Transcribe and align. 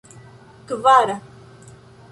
kvara 0.67 1.15